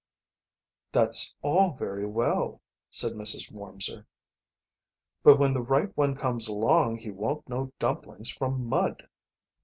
[0.93, 3.51] "That's all very well," said Mrs.
[3.51, 4.07] Wormser.
[5.21, 9.07] "But when the right one comes along he won't know dumplings from mud."